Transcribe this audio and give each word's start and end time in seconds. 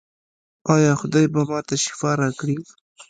ایا 0.73 0.93
خدای 1.01 1.25
به 1.33 1.41
ما 1.49 1.59
ته 1.67 1.75
شفا 1.83 2.11
راکړي؟ 2.21 2.57